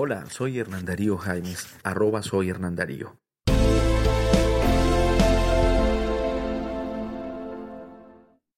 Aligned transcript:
Hola, 0.00 0.26
soy 0.30 0.60
Hernandarío 0.60 1.18
Jaimes, 1.18 1.66
arroba 1.82 2.22
soy 2.22 2.50
Hernandarío. 2.50 3.18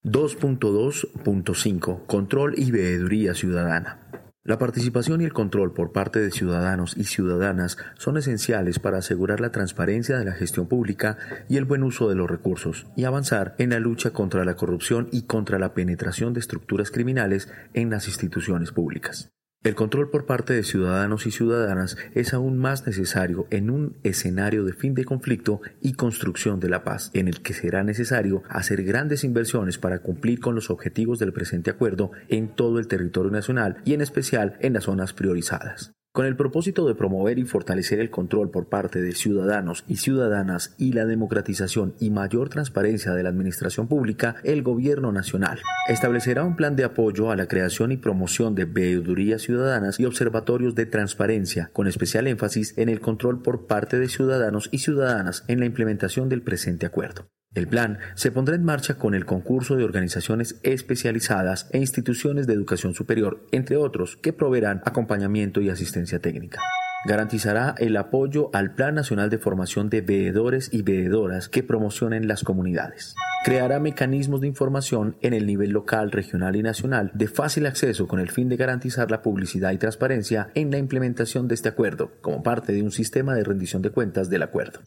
...2.2.5... 0.05 2.05
Control 2.05 2.53
y 2.59 2.71
veeduría 2.73 3.33
ciudadana. 3.33 4.07
La 4.43 4.59
participación 4.59 5.23
y 5.23 5.25
el 5.25 5.33
control 5.33 5.73
por 5.73 5.93
parte 5.93 6.21
de 6.21 6.31
ciudadanos 6.31 6.95
y 6.99 7.05
ciudadanas 7.05 7.79
son 7.97 8.19
esenciales 8.19 8.79
para 8.79 8.99
asegurar 8.99 9.41
la 9.41 9.51
transparencia 9.51 10.19
de 10.19 10.27
la 10.27 10.33
gestión 10.33 10.69
pública 10.69 11.17
y 11.49 11.57
el 11.57 11.65
buen 11.65 11.85
uso 11.85 12.11
de 12.11 12.17
los 12.17 12.29
recursos, 12.29 12.87
y 12.97 13.05
avanzar 13.05 13.55
en 13.57 13.71
la 13.71 13.81
lucha 13.81 14.11
contra 14.11 14.45
la 14.45 14.57
corrupción 14.57 15.09
y 15.11 15.23
contra 15.23 15.59
la 15.59 15.73
penetración 15.73 16.35
de 16.35 16.41
estructuras 16.41 16.91
criminales 16.91 17.49
en 17.73 17.89
las 17.89 18.09
instituciones 18.09 18.73
públicas. 18.73 19.33
El 19.63 19.75
control 19.75 20.09
por 20.09 20.25
parte 20.25 20.55
de 20.55 20.63
ciudadanos 20.63 21.27
y 21.27 21.31
ciudadanas 21.31 21.99
es 22.15 22.33
aún 22.33 22.57
más 22.57 22.87
necesario 22.87 23.47
en 23.51 23.69
un 23.69 23.99
escenario 24.05 24.65
de 24.65 24.73
fin 24.73 24.95
de 24.95 25.05
conflicto 25.05 25.61
y 25.83 25.93
construcción 25.93 26.61
de 26.61 26.71
la 26.71 26.83
paz, 26.83 27.11
en 27.13 27.29
el 27.29 27.43
que 27.43 27.53
será 27.53 27.85
necesario 27.85 28.43
hacer 28.49 28.83
grandes 28.85 29.23
inversiones 29.23 29.77
para 29.77 29.99
cumplir 29.99 30.41
con 30.41 30.55
los 30.55 30.71
objetivos 30.71 31.19
del 31.19 31.35
presente 31.35 31.69
acuerdo 31.69 32.11
en 32.29 32.49
todo 32.49 32.79
el 32.79 32.89
territorio 32.89 33.31
nacional 33.31 33.83
y 33.85 33.93
en 33.93 34.01
especial 34.01 34.57
en 34.61 34.73
las 34.73 34.85
zonas 34.85 35.13
priorizadas. 35.13 35.93
Con 36.13 36.27
el 36.27 36.35
propósito 36.35 36.89
de 36.89 36.97
promover 36.97 37.39
y 37.39 37.45
fortalecer 37.45 38.01
el 38.01 38.11
control 38.11 38.51
por 38.51 38.69
parte 38.69 39.01
de 39.01 39.13
ciudadanos 39.13 39.85
y 39.87 39.99
ciudadanas 39.99 40.75
y 40.77 40.93
la 40.93 41.07
democratización 41.07 41.95
y 42.01 42.11
mayor 42.11 42.49
transparencia 42.49 43.13
de 43.13 43.23
la 43.23 43.29
administración 43.29 43.87
pública, 43.87 44.35
el 44.43 44.65
Gobierno 44.65 45.13
Nacional 45.13 45.61
establecerá 45.89 46.45
un 46.45 46.57
plan 46.57 46.75
de 46.75 46.83
apoyo 46.83 47.31
a 47.31 47.37
la 47.37 47.47
creación 47.47 47.93
y 47.93 47.97
promoción 47.97 48.57
de 48.57 48.65
veedurías 48.65 49.43
ciudadanas 49.43 50.01
y 50.01 50.05
observatorios 50.05 50.75
de 50.75 50.87
transparencia, 50.87 51.71
con 51.73 51.87
especial 51.87 52.27
énfasis 52.27 52.77
en 52.77 52.89
el 52.89 53.01
control 53.01 53.41
por 53.41 53.69
parte 53.69 54.01
de 54.01 54.09
ciudadanos 54.09 54.69
y 54.73 54.79
ciudadanas 54.79 55.45
en 55.47 55.61
la 55.61 55.67
implementación 55.67 56.29
del 56.29 56.43
presente 56.43 56.87
acuerdo. 56.87 57.29
El 57.53 57.67
plan 57.67 57.99
se 58.15 58.31
pondrá 58.31 58.55
en 58.55 58.63
marcha 58.63 58.95
con 58.95 59.13
el 59.13 59.27
concurso 59.27 59.75
de 59.75 59.83
organizaciones 59.83 60.61
especializadas 60.63 61.69
e 61.73 61.79
instituciones 61.79 62.47
de 62.47 62.55
educación 62.55 62.95
superior, 62.95 63.45
entre 63.51 63.77
otros, 63.77 64.17
que 64.17 64.33
proveerán 64.33 64.83
acompañamiento 64.85 65.61
y 65.61 65.69
asistencia 65.69 66.21
técnica. 66.21 66.61
Garantizará 67.07 67.75
el 67.79 67.97
apoyo 67.97 68.51
al 68.53 68.75
Plan 68.75 68.95
Nacional 68.95 69.31
de 69.31 69.39
Formación 69.39 69.91
de 69.91 70.01
Veedores 70.01 70.73
y 70.73 70.83
Veedoras 70.83 71.49
que 71.49 71.65
promocionen 71.65 72.29
las 72.29 72.45
comunidades. 72.45 73.17
Creará 73.45 73.81
mecanismos 73.81 74.43
de 74.43 74.47
información 74.47 75.17
en 75.21 75.35
el 75.35 75.45
nivel 75.47 75.71
local, 75.71 76.13
regional 76.13 76.55
y 76.55 76.63
nacional 76.63 77.11
de 77.15 77.27
fácil 77.27 77.67
acceso 77.67 78.07
con 78.07 78.21
el 78.21 78.31
fin 78.31 78.49
de 78.49 78.59
garantizar 78.59 79.11
la 79.11 79.23
publicidad 79.23 79.73
y 79.73 79.79
transparencia 79.79 80.51
en 80.55 80.71
la 80.71 80.79
implementación 80.79 81.49
de 81.49 81.57
este 81.57 81.71
acuerdo, 81.71 82.13
como 82.21 82.45
parte 82.45 82.73
de 82.73 82.83
un 82.83 82.93
sistema 82.93 83.35
de 83.35 83.43
rendición 83.43 83.83
de 83.83 83.91
cuentas 83.91 84.31
del 84.31 84.45
acuerdo. 84.45 84.81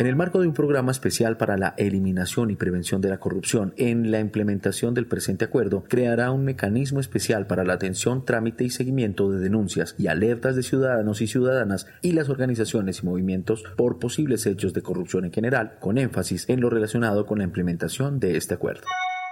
En 0.00 0.06
el 0.06 0.16
marco 0.16 0.40
de 0.40 0.48
un 0.48 0.54
programa 0.54 0.92
especial 0.92 1.36
para 1.36 1.58
la 1.58 1.74
eliminación 1.76 2.50
y 2.50 2.56
prevención 2.56 3.02
de 3.02 3.10
la 3.10 3.20
corrupción 3.20 3.74
en 3.76 4.10
la 4.10 4.18
implementación 4.18 4.94
del 4.94 5.04
presente 5.04 5.44
acuerdo, 5.44 5.84
creará 5.86 6.30
un 6.30 6.42
mecanismo 6.42 7.00
especial 7.00 7.46
para 7.46 7.64
la 7.64 7.74
atención, 7.74 8.24
trámite 8.24 8.64
y 8.64 8.70
seguimiento 8.70 9.30
de 9.30 9.40
denuncias 9.40 9.94
y 9.98 10.06
alertas 10.06 10.56
de 10.56 10.62
ciudadanos 10.62 11.20
y 11.20 11.26
ciudadanas 11.26 11.86
y 12.00 12.12
las 12.12 12.30
organizaciones 12.30 13.02
y 13.02 13.06
movimientos 13.06 13.62
por 13.76 13.98
posibles 13.98 14.46
hechos 14.46 14.72
de 14.72 14.80
corrupción 14.80 15.26
en 15.26 15.32
general, 15.34 15.74
con 15.80 15.98
énfasis 15.98 16.48
en 16.48 16.62
lo 16.62 16.70
relacionado 16.70 17.26
con 17.26 17.36
la 17.36 17.44
implementación 17.44 18.20
de 18.20 18.38
este 18.38 18.54
acuerdo. 18.54 18.86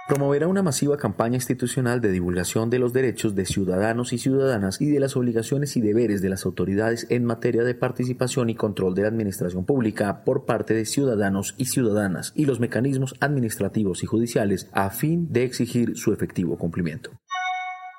Promoverá 0.09 0.47
una 0.47 0.63
masiva 0.63 0.97
campaña 0.97 1.35
institucional 1.35 2.01
de 2.01 2.09
divulgación 2.09 2.71
de 2.71 2.79
los 2.79 2.93
derechos 2.93 3.35
de 3.35 3.45
ciudadanos 3.45 4.11
y 4.11 4.17
ciudadanas 4.17 4.81
y 4.81 4.87
de 4.87 4.99
las 4.99 5.15
obligaciones 5.15 5.77
y 5.77 5.81
deberes 5.81 6.23
de 6.23 6.29
las 6.29 6.47
autoridades 6.47 7.05
en 7.11 7.25
materia 7.25 7.63
de 7.63 7.75
participación 7.75 8.49
y 8.49 8.55
control 8.55 8.95
de 8.95 9.03
la 9.03 9.09
administración 9.09 9.65
pública 9.65 10.23
por 10.23 10.45
parte 10.45 10.73
de 10.73 10.85
ciudadanos 10.85 11.53
y 11.59 11.65
ciudadanas 11.65 12.33
y 12.33 12.45
los 12.45 12.59
mecanismos 12.59 13.13
administrativos 13.19 14.01
y 14.01 14.07
judiciales 14.07 14.67
a 14.71 14.89
fin 14.89 15.31
de 15.31 15.43
exigir 15.43 15.95
su 15.95 16.11
efectivo 16.11 16.57
cumplimiento. 16.57 17.11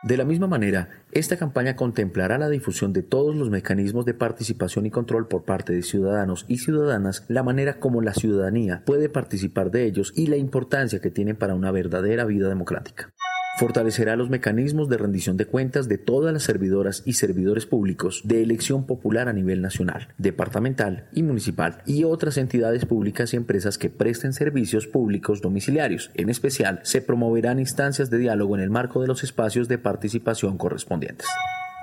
De 0.03 0.17
la 0.17 0.25
misma 0.25 0.47
manera, 0.47 0.89
esta 1.13 1.37
campaña 1.37 1.77
contemplará 1.77 2.39
la 2.39 2.49
difusión 2.49 2.95
de 2.95 3.03
todos 3.03 3.37
los 3.37 3.51
mecanismos 3.51 4.07
de 4.07 4.15
participación 4.15 4.87
y 4.87 4.91
control 4.91 5.29
por 5.29 5.45
parte 5.45 5.75
de 5.75 5.83
ciudadanos 5.83 6.47
y 6.49 6.57
ciudadanas, 6.57 7.27
la 7.29 7.43
manera 7.43 7.79
como 7.79 8.01
la 8.01 8.15
ciudadanía 8.15 8.83
puede 8.87 9.11
participar 9.11 9.71
de 9.71 9.85
ellos 9.85 10.15
y 10.17 10.29
la 10.29 10.39
importancia 10.39 11.01
que 11.01 11.11
tienen 11.11 11.37
para 11.37 11.55
una 11.55 11.71
verdadera 11.71 12.25
vida 12.25 12.49
democrática. 12.49 13.13
Fortalecerá 13.61 14.17
los 14.17 14.31
mecanismos 14.31 14.89
de 14.89 14.97
rendición 14.97 15.37
de 15.37 15.45
cuentas 15.45 15.87
de 15.87 15.99
todas 15.99 16.33
las 16.33 16.45
servidoras 16.45 17.03
y 17.05 17.13
servidores 17.13 17.67
públicos 17.67 18.23
de 18.25 18.43
elección 18.43 18.87
popular 18.87 19.29
a 19.29 19.35
nivel 19.35 19.61
nacional, 19.61 20.09
departamental 20.17 21.09
y 21.13 21.23
municipal 21.23 21.83
y 21.85 22.05
otras 22.05 22.39
entidades 22.39 22.87
públicas 22.87 23.35
y 23.35 23.37
empresas 23.37 23.77
que 23.77 23.91
presten 23.91 24.33
servicios 24.33 24.87
públicos 24.87 25.43
domiciliarios. 25.43 26.11
En 26.15 26.31
especial, 26.31 26.81
se 26.85 27.03
promoverán 27.03 27.59
instancias 27.59 28.09
de 28.09 28.17
diálogo 28.17 28.57
en 28.57 28.63
el 28.63 28.71
marco 28.71 29.03
de 29.03 29.09
los 29.09 29.25
espacios 29.25 29.69
de 29.69 29.77
participación 29.77 30.57
correspondientes 30.57 31.29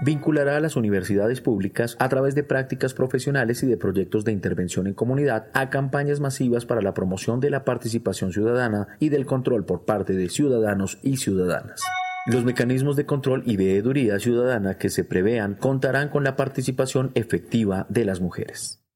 vinculará 0.03 0.57
a 0.57 0.59
las 0.59 0.75
universidades 0.75 1.41
públicas 1.41 1.95
a 1.99 2.09
través 2.09 2.35
de 2.35 2.43
prácticas 2.43 2.93
profesionales 2.93 3.63
y 3.63 3.67
de 3.67 3.77
proyectos 3.77 4.25
de 4.25 4.31
intervención 4.31 4.87
en 4.87 4.93
comunidad 4.93 5.47
a 5.53 5.69
campañas 5.69 6.19
masivas 6.19 6.65
para 6.65 6.81
la 6.81 6.93
promoción 6.93 7.39
de 7.39 7.49
la 7.49 7.65
participación 7.65 8.31
ciudadana 8.31 8.87
y 8.99 9.09
del 9.09 9.25
control 9.25 9.65
por 9.65 9.85
parte 9.85 10.13
de 10.13 10.29
ciudadanos 10.29 10.99
y 11.03 11.17
ciudadanas. 11.17 11.81
Los 12.27 12.43
mecanismos 12.43 12.95
de 12.97 13.05
control 13.05 13.43
y 13.45 13.55
veeduría 13.55 14.19
ciudadana 14.19 14.77
que 14.77 14.89
se 14.89 15.05
prevean 15.05 15.55
contarán 15.55 16.09
con 16.09 16.23
la 16.23 16.35
participación 16.35 17.11
efectiva 17.15 17.85
de 17.89 18.03
las 18.03 18.19
mujeres. 18.19 18.86